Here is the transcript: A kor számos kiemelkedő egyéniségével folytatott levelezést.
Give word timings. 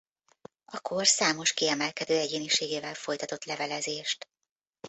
A 0.65 0.79
kor 0.79 1.07
számos 1.07 1.53
kiemelkedő 1.53 2.17
egyéniségével 2.17 2.93
folytatott 2.93 3.45
levelezést. 3.45 4.27